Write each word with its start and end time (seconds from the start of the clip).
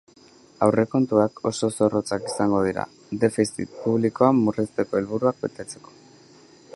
Aurrekontuak 0.67 1.41
oso 1.49 1.69
zorrotzak 1.73 2.25
izango 2.31 2.63
dira, 2.69 2.87
defizit 3.25 3.77
publikoa 3.83 4.33
murrizteko 4.41 5.01
helburuak 5.03 5.45
betetzeko. 5.47 5.97